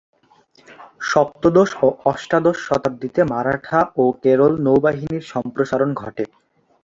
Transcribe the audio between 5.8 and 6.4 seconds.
ঘটে।